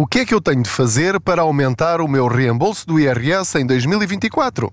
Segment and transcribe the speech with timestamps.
[0.00, 3.58] O que é que eu tenho de fazer para aumentar o meu reembolso do IRS
[3.58, 4.72] em 2024?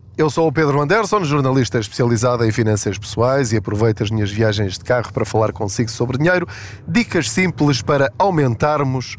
[0.21, 4.77] Eu sou o Pedro Anderson, jornalista especializado em finanças pessoais e aproveito as minhas viagens
[4.77, 6.47] de carro para falar consigo sobre dinheiro.
[6.87, 9.15] Dicas simples para aumentarmos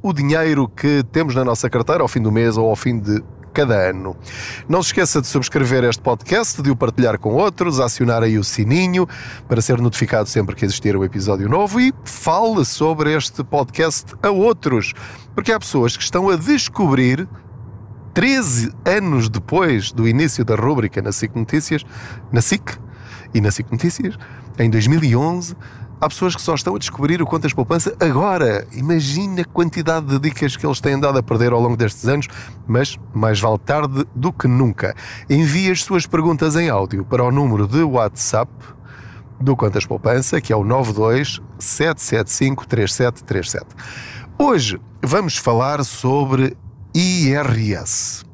[0.00, 3.22] o dinheiro que temos na nossa carteira ao fim do mês ou ao fim de
[3.52, 4.16] cada ano.
[4.66, 8.44] Não se esqueça de subscrever este podcast, de o partilhar com outros, acionar aí o
[8.44, 9.06] sininho
[9.46, 14.30] para ser notificado sempre que existir um episódio novo e fale sobre este podcast a
[14.30, 14.94] outros,
[15.34, 17.28] porque há pessoas que estão a descobrir
[18.16, 21.84] 13 anos depois do início da rúbrica na SIC Notícias,
[22.32, 22.78] na SIC
[23.34, 24.16] e na SIC Notícias,
[24.58, 25.54] em 2011,
[26.00, 28.66] há pessoas que só estão a descobrir o Contas Poupança agora.
[28.72, 32.26] Imagina a quantidade de dicas que eles têm dado a perder ao longo destes anos,
[32.66, 34.96] mas mais vale tarde do que nunca.
[35.28, 38.50] Envie as suas perguntas em áudio para o número de WhatsApp
[39.38, 43.66] do Contas Poupança, que é o 92 775 3737.
[44.38, 46.56] Hoje vamos falar sobre
[46.98, 48.24] IRS.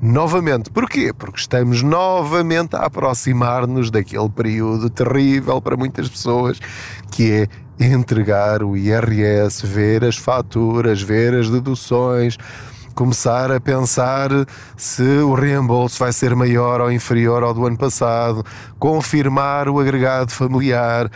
[0.00, 1.12] Novamente, porquê?
[1.12, 6.60] Porque estamos novamente a aproximar-nos daquele período terrível para muitas pessoas
[7.10, 12.38] que é entregar o IRS, ver as faturas, ver as deduções,
[12.94, 14.30] começar a pensar
[14.76, 18.46] se o reembolso vai ser maior ou inferior ao do ano passado,
[18.78, 21.10] confirmar o agregado familiar.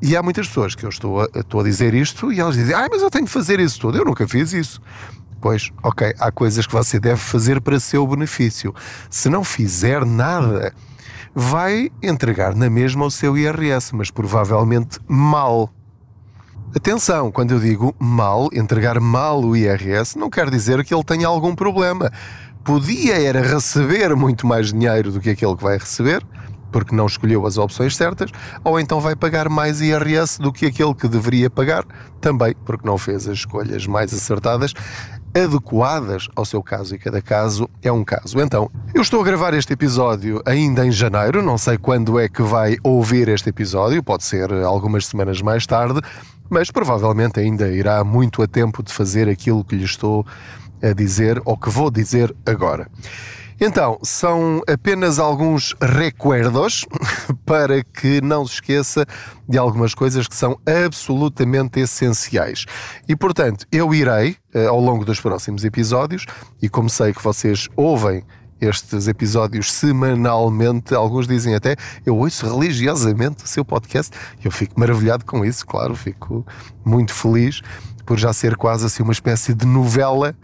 [0.00, 2.76] E há muitas pessoas que eu estou a, estou a dizer isto e elas dizem:
[2.76, 3.98] Ah, mas eu tenho de fazer isso tudo.
[3.98, 4.80] Eu nunca fiz isso.
[5.42, 8.72] Pois, ok, há coisas que você deve fazer para seu benefício.
[9.10, 10.72] Se não fizer nada,
[11.34, 15.68] vai entregar na mesma o seu IRS, mas provavelmente mal.
[16.76, 21.26] Atenção, quando eu digo mal, entregar mal o IRS, não quer dizer que ele tenha
[21.26, 22.08] algum problema.
[22.62, 26.24] Podia era receber muito mais dinheiro do que aquele que vai receber,
[26.70, 28.30] porque não escolheu as opções certas,
[28.62, 31.84] ou então vai pagar mais IRS do que aquele que deveria pagar,
[32.20, 34.72] também porque não fez as escolhas mais acertadas
[35.34, 38.38] adequadas ao seu caso e cada caso é um caso.
[38.40, 42.42] Então, eu estou a gravar este episódio ainda em janeiro, não sei quando é que
[42.42, 46.00] vai ouvir este episódio, pode ser algumas semanas mais tarde,
[46.50, 50.26] mas provavelmente ainda irá muito a tempo de fazer aquilo que lhe estou
[50.82, 52.88] a dizer ou que vou dizer agora.
[53.64, 56.84] Então, são apenas alguns recuerdos
[57.46, 59.06] para que não se esqueça
[59.48, 62.66] de algumas coisas que são absolutamente essenciais.
[63.08, 66.26] E, portanto, eu irei, eh, ao longo dos próximos episódios,
[66.60, 68.24] e como sei que vocês ouvem
[68.62, 70.94] estes episódios semanalmente.
[70.94, 74.16] Alguns dizem até, eu ouço religiosamente o seu podcast.
[74.42, 76.46] Eu fico maravilhado com isso, claro, fico
[76.84, 77.60] muito feliz
[78.06, 80.34] por já ser quase assim uma espécie de novela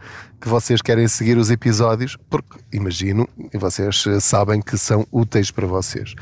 [0.40, 5.66] que vocês querem seguir os episódios, porque imagino, e vocês sabem que são úteis para
[5.66, 6.14] vocês.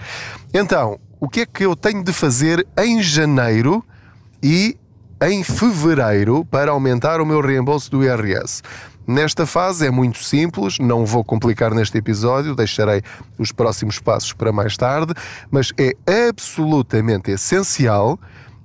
[0.54, 3.84] Então, o que é que eu tenho de fazer em janeiro
[4.42, 4.76] e
[5.22, 8.62] em fevereiro para aumentar o meu reembolso do IRS?
[9.06, 13.02] Nesta fase é muito simples, não vou complicar neste episódio, deixarei
[13.38, 15.14] os próximos passos para mais tarde,
[15.50, 15.92] mas é
[16.28, 18.18] absolutamente essencial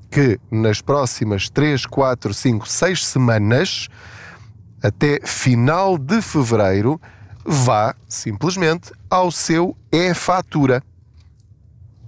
[0.09, 3.87] que nas próximas 3, 4, 5, 6 semanas,
[4.81, 6.99] até final de fevereiro,
[7.45, 10.83] vá simplesmente ao seu e-fatura.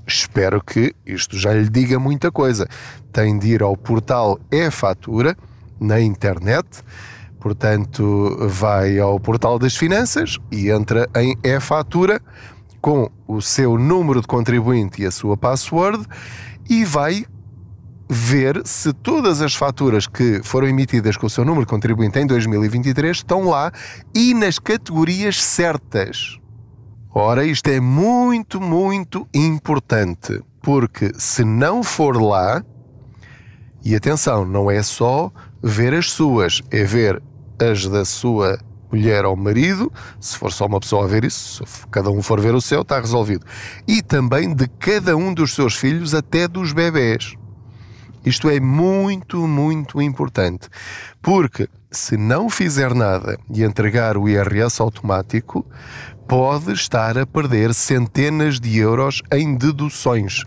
[0.05, 2.67] Espero que isto já lhe diga muita coisa.
[3.11, 5.37] Tem de ir ao portal e-fatura
[5.79, 6.83] na internet.
[7.43, 12.21] Portanto, vai ao portal das finanças e entra em e-fatura
[12.79, 16.05] com o seu número de contribuinte e a sua password
[16.69, 17.25] e vai
[18.09, 22.25] ver se todas as faturas que foram emitidas com o seu número de contribuinte em
[22.25, 23.73] 2023 estão lá
[24.15, 26.39] e nas categorias certas.
[27.13, 32.63] Ora, isto é muito, muito importante, porque se não for lá,
[33.83, 35.29] e atenção, não é só
[35.61, 37.21] ver as suas, é ver
[37.59, 38.59] as da sua
[38.91, 42.39] mulher ou marido, se for só uma pessoa a ver isso, se cada um for
[42.39, 43.45] ver o seu, está resolvido.
[43.87, 47.33] E também de cada um dos seus filhos, até dos bebés.
[48.25, 50.69] Isto é muito, muito importante,
[51.21, 55.65] porque se não fizer nada e entregar o IRS automático,
[56.27, 60.43] pode estar a perder centenas de euros em deduções.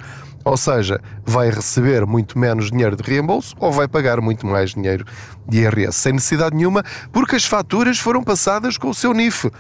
[0.47, 5.05] Ou seja, vai receber muito menos dinheiro de reembolso ou vai pagar muito mais dinheiro
[5.45, 9.51] de IRS, sem necessidade nenhuma, porque as faturas foram passadas com o seu NIF.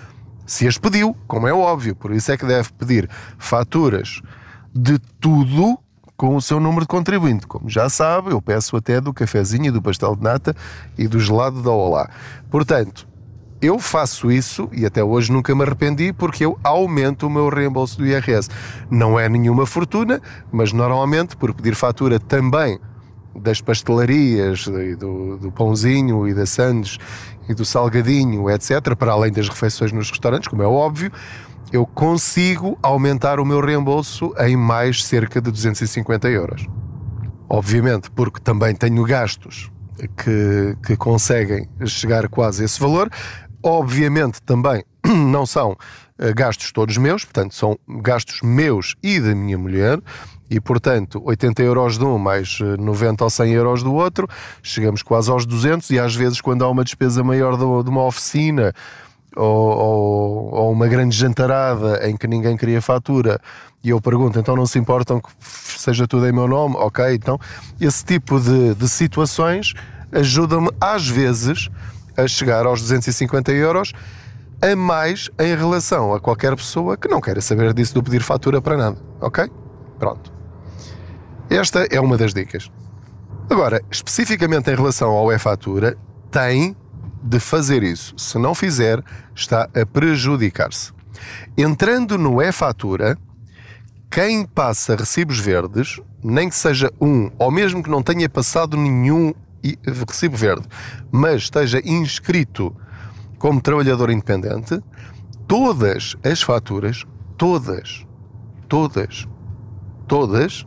[0.46, 4.22] Se as pediu, como é óbvio, por isso é que deve pedir faturas
[4.72, 5.76] de tudo
[6.16, 7.48] com o seu número de contribuinte.
[7.48, 10.54] Como já sabe, eu peço até do cafezinho, do pastel de nata
[10.96, 12.08] e do gelado da Olá.
[12.48, 13.08] Portanto,
[13.60, 17.98] eu faço isso e até hoje nunca me arrependi porque eu aumento o meu reembolso
[17.98, 18.50] do IRS.
[18.90, 20.20] Não é nenhuma fortuna,
[20.52, 22.78] mas normalmente por pedir fatura também
[23.34, 24.66] das pastelarias,
[24.98, 26.98] do, do pãozinho e da sandes
[27.48, 31.12] e do salgadinho, etc., para além das refeições nos restaurantes, como é óbvio,
[31.72, 36.66] eu consigo aumentar o meu reembolso em mais cerca de 250 euros.
[37.48, 39.70] Obviamente, porque também tenho gastos
[40.16, 43.10] que, que conseguem chegar quase a esse valor.
[43.66, 45.76] Obviamente, também não são
[46.20, 50.00] eh, gastos todos meus, portanto, são gastos meus e da minha mulher.
[50.48, 54.28] E, portanto, 80 euros de um mais 90 ou 100 euros do outro,
[54.62, 55.90] chegamos quase aos 200.
[55.90, 58.72] E às vezes, quando há uma despesa maior de uma oficina
[59.34, 63.40] ou, ou, ou, uma grande jantarada em que ninguém queria fatura
[63.82, 66.76] e eu pergunto, então não se importam que seja tudo em meu nome?
[66.76, 67.36] Ok, então
[67.80, 69.74] esse tipo de, de situações
[70.12, 71.68] ajuda-me às vezes
[72.16, 73.92] a chegar aos 250 euros
[74.60, 78.60] a mais em relação a qualquer pessoa que não queira saber disso do pedir fatura
[78.60, 79.50] para nada, ok?
[79.98, 80.32] Pronto.
[81.50, 82.70] Esta é uma das dicas.
[83.48, 85.96] Agora, especificamente em relação ao e-fatura,
[86.30, 86.76] tem
[87.22, 88.14] de fazer isso.
[88.16, 89.02] Se não fizer,
[89.34, 90.92] está a prejudicar-se.
[91.56, 93.16] Entrando no e-fatura,
[94.10, 99.32] quem passa recibos verdes, nem que seja um, ou mesmo que não tenha passado nenhum
[99.84, 100.66] recibo verde,
[101.10, 102.74] mas esteja inscrito
[103.38, 104.82] como trabalhador independente,
[105.46, 107.04] todas as faturas,
[107.36, 108.06] todas,
[108.68, 109.26] todas,
[110.06, 110.66] todas,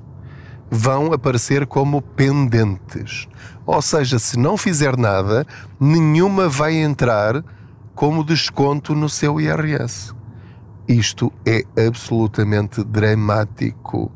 [0.70, 3.28] vão aparecer como pendentes.
[3.66, 5.46] Ou seja, se não fizer nada,
[5.80, 7.44] nenhuma vai entrar
[7.96, 10.14] como desconto no seu IRS.
[10.88, 14.12] Isto é absolutamente dramático.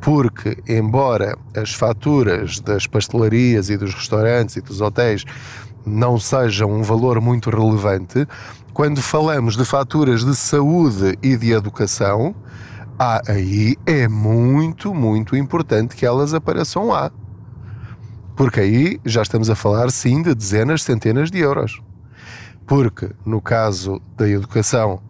[0.00, 5.24] Porque, embora as faturas das pastelarias e dos restaurantes e dos hotéis
[5.84, 8.26] não sejam um valor muito relevante,
[8.72, 12.34] quando falamos de faturas de saúde e de educação,
[12.98, 17.10] aí é muito, muito importante que elas apareçam lá.
[18.36, 21.82] Porque aí já estamos a falar, sim, de dezenas, centenas de euros.
[22.66, 25.02] Porque, no caso da educação,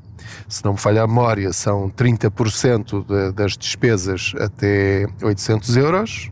[0.49, 6.31] se não me falha a memória, são 30% de, das despesas até 800 euros.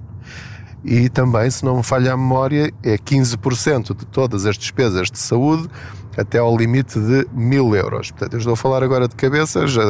[0.84, 5.18] E também, se não me falha a memória, é 15% de todas as despesas de
[5.18, 5.68] saúde
[6.16, 8.10] até ao limite de 1000 euros.
[8.10, 9.84] Portanto, eu estou a falar agora de cabeça, já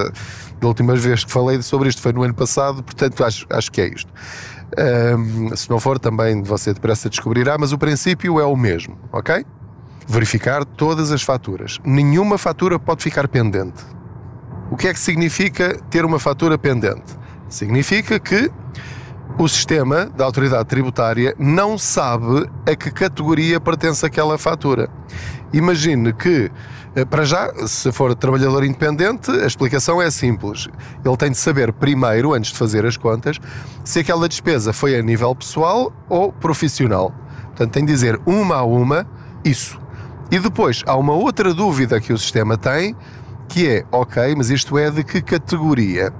[0.60, 3.80] da última vez que falei sobre isto foi no ano passado, portanto, acho, acho que
[3.80, 4.12] é isto.
[5.16, 9.44] Um, se não for, também você depressa descobrirá, mas o princípio é o mesmo, ok?
[10.06, 11.78] Verificar todas as faturas.
[11.84, 13.82] Nenhuma fatura pode ficar pendente.
[14.70, 17.16] O que é que significa ter uma fatura pendente?
[17.48, 18.50] Significa que
[19.38, 24.90] o sistema da autoridade tributária não sabe a que categoria pertence aquela fatura.
[25.52, 26.50] Imagine que
[26.94, 30.68] eh, para já, se for trabalhador independente, a explicação é simples.
[31.04, 33.38] Ele tem de saber primeiro, antes de fazer as contas,
[33.84, 37.14] se aquela despesa foi a nível pessoal ou profissional.
[37.46, 39.06] Portanto, tem de dizer uma a uma
[39.44, 39.80] isso.
[40.30, 42.94] E depois há uma outra dúvida que o sistema tem,
[43.48, 46.12] que é, ok, mas isto é de que categoria?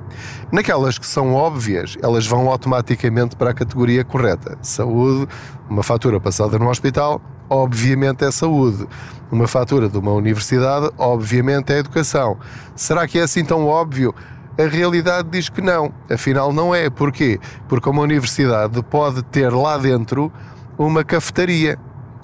[0.50, 4.58] Naquelas que são óbvias, elas vão automaticamente para a categoria correta.
[4.62, 5.28] Saúde,
[5.68, 7.20] uma fatura passada no hospital,
[7.50, 8.88] obviamente é saúde.
[9.30, 12.38] Uma fatura de uma universidade, obviamente é educação.
[12.74, 14.14] Será que é assim tão óbvio?
[14.58, 15.92] A realidade diz que não.
[16.10, 16.88] Afinal, não é.
[16.88, 17.38] Porquê?
[17.68, 20.32] Porque uma universidade pode ter lá dentro
[20.78, 21.78] uma cafetaria,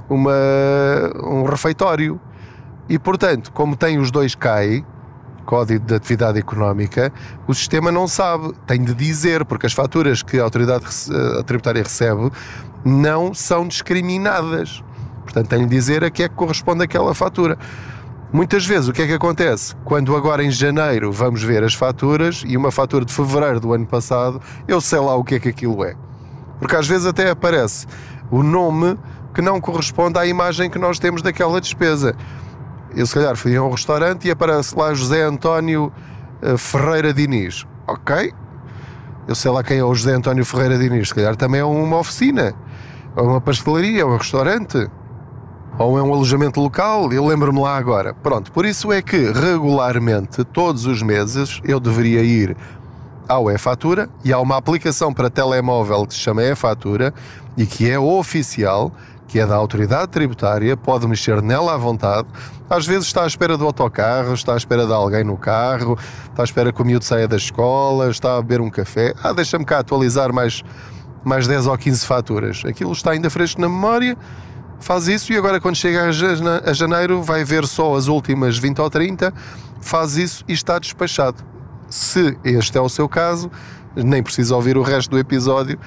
[0.09, 0.33] uma,
[1.23, 2.19] um refeitório.
[2.89, 4.85] E, portanto, como tem os dois CAI,
[5.45, 7.13] Código de Atividade Económica,
[7.47, 10.85] o sistema não sabe, tem de dizer, porque as faturas que a autoridade
[11.39, 12.31] a tributária recebe
[12.85, 14.83] não são discriminadas.
[15.23, 17.59] Portanto, tem de dizer a que é que corresponde aquela fatura.
[18.33, 19.77] Muitas vezes o que é que acontece?
[19.85, 23.87] Quando agora em janeiro vamos ver as faturas e uma fatura de fevereiro do ano
[23.87, 25.95] passado, eu sei lá o que é que aquilo é.
[26.59, 27.87] Porque às vezes até aparece
[28.31, 28.99] o nome
[29.33, 32.17] que não corresponde à imagem que nós temos daquela despesa.
[32.97, 35.93] Eu se calhar fui a um restaurante e aparece lá José António
[36.41, 37.67] eh, Ferreira Diniz.
[37.87, 38.33] Ok,
[39.27, 41.99] eu sei lá quem é o José António Ferreira Diniz, se calhar também é uma
[41.99, 42.55] oficina,
[43.17, 44.89] ou uma pastelaria, ou um restaurante,
[45.79, 48.15] ou é um alojamento local, eu lembro-me lá agora.
[48.15, 52.57] Pronto, por isso é que regularmente, todos os meses, eu deveria ir
[53.29, 57.13] ao e-fatura e há uma aplicação para telemóvel que se chama e-fatura
[57.57, 58.93] e que é oficial,
[59.27, 62.29] que é da autoridade tributária, pode mexer nela à vontade.
[62.69, 65.99] Às vezes está à espera do autocarro, está à espera de alguém no carro,
[66.31, 69.15] está à espera que o miúdo saia da escola, está a beber um café.
[69.23, 70.63] Ah, deixa-me cá atualizar mais,
[71.25, 72.63] mais 10 ou 15 faturas.
[72.65, 74.17] Aquilo está ainda fresco na memória,
[74.81, 78.91] faz isso e agora quando chega a janeiro vai ver só as últimas 20 ou
[78.91, 79.33] 30,
[79.81, 81.45] faz isso e está despachado.
[81.89, 83.51] Se este é o seu caso,
[83.95, 85.79] nem precisa ouvir o resto do episódio,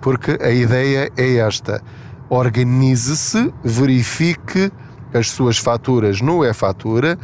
[0.00, 1.82] porque a ideia é esta:
[2.28, 4.70] organize-se, verifique
[5.12, 7.18] as suas faturas no e-fatura,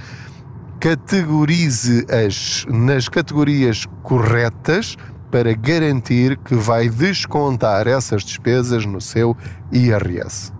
[0.80, 4.96] categorize-as nas categorias corretas
[5.30, 9.36] para garantir que vai descontar essas despesas no seu
[9.70, 10.52] IRS.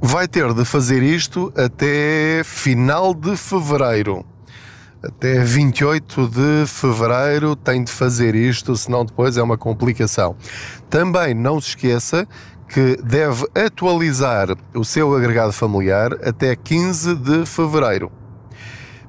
[0.00, 4.24] Vai ter de fazer isto até final de fevereiro
[5.06, 10.36] até 28 de fevereiro tem de fazer isto, senão depois é uma complicação.
[10.90, 12.26] Também não se esqueça
[12.68, 18.10] que deve atualizar o seu agregado familiar até 15 de fevereiro.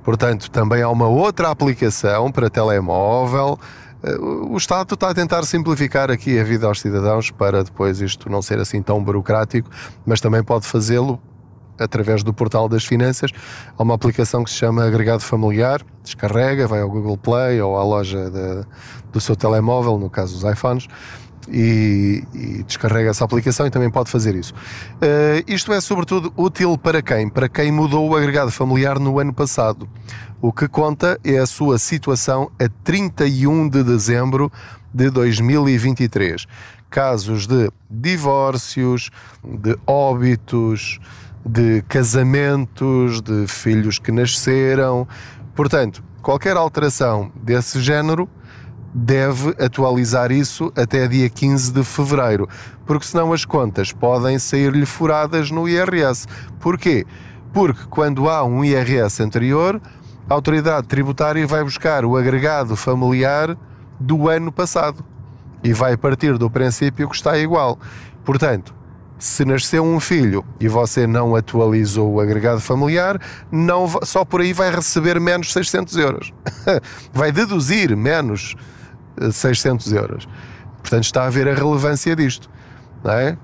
[0.04, 3.60] Portanto, também há uma outra aplicação para telemóvel.
[4.02, 8.30] Eh, o Estado está a tentar simplificar aqui a vida aos cidadãos para depois isto
[8.30, 9.70] não ser assim tão burocrático,
[10.06, 11.20] mas também pode fazê-lo
[11.78, 13.32] através do portal das finanças.
[13.78, 17.84] Há uma aplicação que se chama Agregado Familiar, descarrega, vai ao Google Play ou à
[17.84, 18.66] loja de,
[19.12, 20.88] do seu telemóvel, no caso dos iPhones,
[21.50, 24.54] e, e, descarrega essa aplicação e também pode fazer isso.
[24.54, 27.30] Uh, isto é sobretudo útil para quem?
[27.30, 29.88] Para quem mudou o agregado familiar no ano passado.
[30.42, 34.51] O que conta é a sua situação a 31 de dezembro
[34.94, 36.46] de 2023.
[36.89, 39.10] Casos de divórcios,
[39.44, 41.00] de óbitos,
[41.46, 45.08] de casamentos, de filhos que nasceram.
[45.56, 48.30] Portanto, qualquer alteração desse género
[48.94, 52.48] deve atualizar isso até dia 15 de fevereiro,
[52.86, 56.27] porque senão as contas podem sair-lhe furadas no IRS.
[56.60, 57.06] Porquê?
[57.53, 59.82] Porque quando há um IRS anterior,
[60.29, 63.58] a autoridade tributária vai buscar o agregado familiar
[64.00, 65.03] do ano passado
[65.63, 67.79] e vai partir do princípio que está igual.
[68.24, 68.75] Portanto,
[69.20, 73.20] se nasceu um filho e você não atualizou o agregado familiar,
[73.51, 76.34] não, só por aí vai receber menos 600 euros.
[77.13, 78.56] vai deduzir menos
[79.32, 80.28] 600 eh, euros.
[80.82, 82.50] Portanto, está a ver a relevância disto.
[83.04, 83.38] Não é?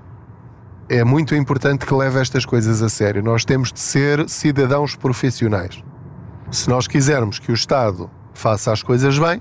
[0.88, 3.22] é muito importante que leve estas coisas a sério.
[3.22, 5.82] Nós temos de ser cidadãos profissionais.
[6.50, 9.40] Se nós quisermos que o Estado faça as coisas bem,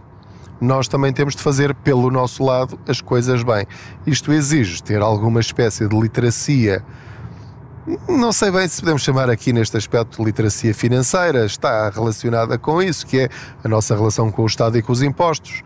[0.62, 3.66] nós também temos de fazer pelo nosso lado as coisas bem.
[4.08, 6.84] Isto exige ter alguma espécie de literacia.
[8.08, 12.82] Não sei bem se podemos chamar aqui neste aspecto de literacia financeira, está relacionada com
[12.82, 13.30] isso, que é
[13.62, 15.62] a nossa relação com o Estado e com os impostos.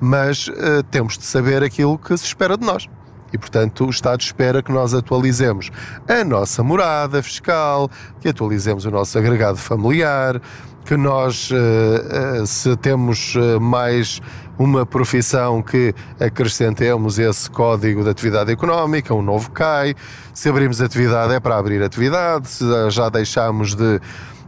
[0.00, 2.88] Mas uh, temos de saber aquilo que se espera de nós.
[3.32, 5.70] E, portanto, o Estado espera que nós atualizemos
[6.08, 10.40] a nossa morada fiscal, que atualizemos o nosso agregado familiar,
[10.84, 14.22] que nós, eh, eh, se temos mais
[14.58, 19.94] uma profissão que acrescentemos esse código de atividade económica, um novo CAI.
[20.32, 24.00] Se abrimos atividade é para abrir atividade, se já deixamos de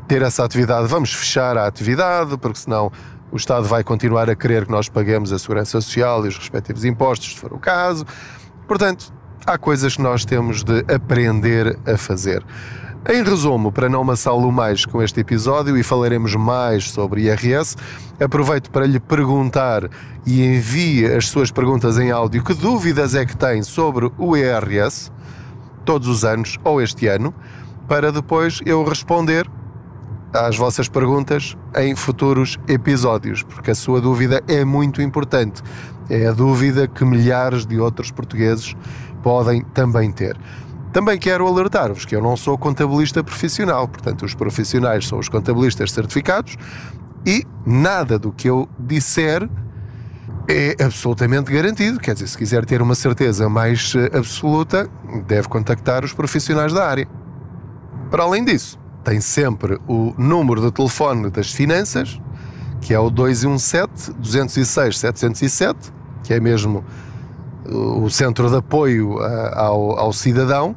[0.07, 2.91] ter essa atividade, vamos fechar a atividade, porque senão
[3.31, 6.85] o Estado vai continuar a querer que nós paguemos a segurança social e os respectivos
[6.85, 8.07] impostos, se for o caso.
[8.67, 9.13] Portanto,
[9.47, 12.45] há coisas que nós temos de aprender a fazer.
[13.09, 17.77] Em resumo, para não amassá-lo mais com este episódio e falaremos mais sobre IRS,
[18.21, 19.89] aproveito para lhe perguntar
[20.27, 22.43] e envie as suas perguntas em áudio.
[22.43, 25.11] Que dúvidas é que tem sobre o IRS,
[25.85, 27.33] todos os anos ou este ano,
[27.87, 29.49] para depois eu responder
[30.33, 35.63] às vossas perguntas em futuros episódios, porque a sua dúvida é muito importante.
[36.11, 38.75] É a dúvida que milhares de outros portugueses
[39.23, 40.37] podem também ter.
[40.93, 45.93] Também quero alertar-vos que eu não sou contabilista profissional, portanto, os profissionais são os contabilistas
[45.93, 46.57] certificados
[47.27, 49.49] e nada do que eu disser
[50.49, 52.01] é absolutamente garantido.
[52.01, 54.89] Quer dizer, se quiser ter uma certeza mais eh, absoluta,
[55.27, 57.07] deve contactar os profissionais da área.
[58.11, 62.21] Para além disso, tem sempre o número de telefone das finanças,
[62.81, 66.85] que é o 217 206 707, que é mesmo
[67.67, 69.19] o centro de apoio
[69.55, 70.75] ao, ao cidadão.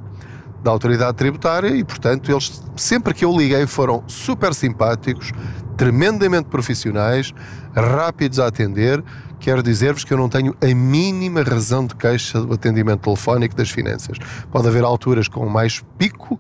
[0.63, 5.31] da autoridade tributária e, portanto, eles sempre que eu liguei foram super simpáticos,
[5.75, 7.33] tremendamente profissionais,
[7.75, 9.03] rápidos a atender.
[9.39, 13.71] Quero dizer-vos que eu não tenho a mínima razão de queixa do atendimento telefónico das
[13.71, 14.19] finanças.
[14.51, 16.39] Pode haver alturas com mais pico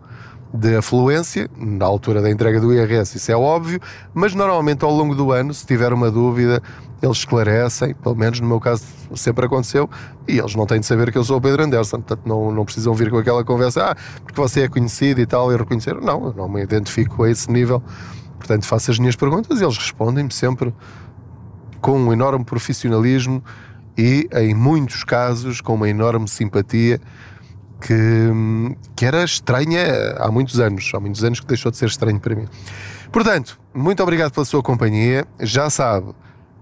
[0.53, 3.79] de afluência, na altura da entrega do IRS, isso é óbvio,
[4.13, 6.61] mas normalmente ao longo do ano, se tiver uma dúvida,
[7.01, 8.83] eles esclarecem, pelo menos no meu caso
[9.15, 9.89] sempre aconteceu,
[10.27, 12.65] e eles não têm de saber que eu sou o Pedro Anderson, portanto não, não
[12.65, 15.95] precisam vir com aquela conversa, ah, porque você é conhecido e tal, e reconhecer.
[16.01, 17.81] Não, eu não me identifico a esse nível,
[18.37, 20.73] portanto faço as minhas perguntas e eles respondem-me sempre
[21.79, 23.43] com um enorme profissionalismo
[23.97, 26.99] e, em muitos casos, com uma enorme simpatia
[27.81, 30.91] que, que era estranha há muitos anos.
[30.93, 32.47] Há muitos anos que deixou de ser estranho para mim.
[33.11, 35.25] Portanto, muito obrigado pela sua companhia.
[35.39, 36.13] Já sabe,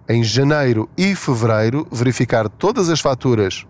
[0.08, 3.66] em janeiro e fevereiro, verificar todas as faturas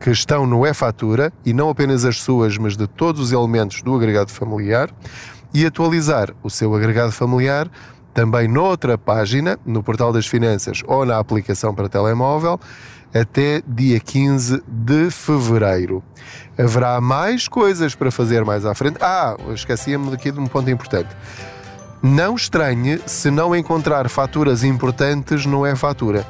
[0.00, 3.94] que estão no e-fatura e não apenas as suas, mas de todos os elementos do
[3.94, 4.90] agregado familiar
[5.54, 7.70] e atualizar o seu agregado familiar
[8.12, 12.60] também noutra página, no Portal das Finanças ou na aplicação para telemóvel,
[13.14, 16.02] até dia 15 de fevereiro.
[16.58, 18.98] Haverá mais coisas para fazer mais à frente.
[19.00, 21.10] Ah, esqueci-me aqui de um ponto importante.
[22.02, 26.26] Não estranhe se não encontrar faturas importantes no é-fatura.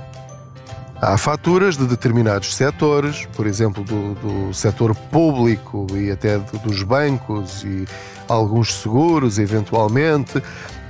[1.01, 7.65] Há faturas de determinados setores, por exemplo, do, do setor público e até dos bancos
[7.65, 7.85] e
[8.29, 10.41] alguns seguros, eventualmente,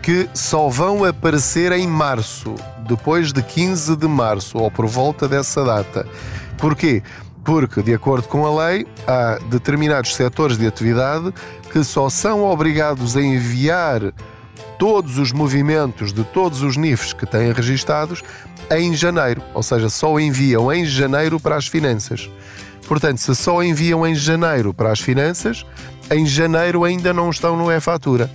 [0.03, 2.55] que só vão aparecer em março,
[2.89, 6.07] depois de 15 de março ou por volta dessa data.
[6.59, 7.03] Porquê?
[7.45, 11.33] Porque, de acordo com a lei, há determinados setores de atividade
[11.71, 14.13] que só são obrigados a enviar
[14.79, 18.23] todos os movimentos de todos os NIFs que têm registados
[18.71, 22.29] em janeiro, ou seja, só enviam em janeiro para as finanças.
[22.89, 25.65] Portanto, se só enviam em janeiro para as finanças,
[26.11, 28.29] em janeiro ainda não estão no e-fatura.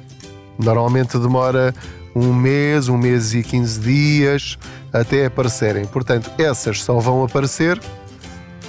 [0.58, 1.74] Normalmente demora
[2.16, 4.58] um mês, um mês e 15 dias
[4.92, 5.86] até aparecerem.
[5.86, 7.80] Portanto, essas só vão aparecer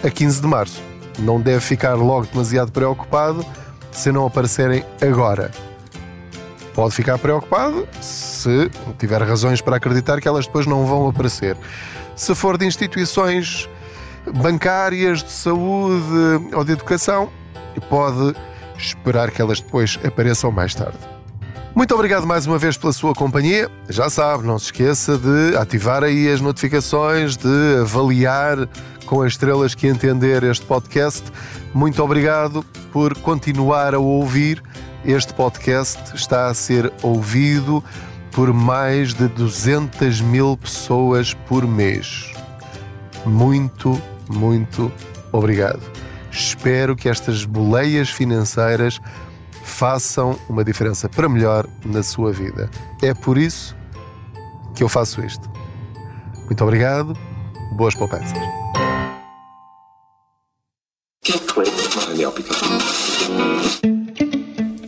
[0.05, 0.83] a 15 de março.
[1.19, 3.45] Não deve ficar logo demasiado preocupado
[3.91, 5.51] se não aparecerem agora.
[6.75, 11.57] Pode ficar preocupado se tiver razões para acreditar que elas depois não vão aparecer.
[12.15, 13.69] Se for de instituições
[14.35, 17.31] bancárias, de saúde ou de educação,
[17.89, 18.37] pode
[18.77, 21.18] esperar que elas depois apareçam mais tarde.
[21.79, 23.71] Muito obrigado mais uma vez pela sua companhia.
[23.89, 28.69] Já sabe, não se esqueça de ativar aí as notificações, de avaliar
[29.07, 31.23] com as estrelas que entender este podcast.
[31.73, 34.61] Muito obrigado por continuar a ouvir.
[35.05, 37.83] Este podcast está a ser ouvido
[38.33, 42.33] por mais de 200 mil pessoas por mês.
[43.25, 44.91] Muito, muito
[45.31, 45.83] obrigado.
[46.33, 49.01] Espero que estas boleias financeiras
[49.69, 52.69] façam uma diferença para melhor na sua vida.
[53.03, 53.77] É por isso
[54.75, 55.49] que eu faço isto.
[56.47, 57.17] Muito obrigado,
[57.77, 58.39] boas poupanças.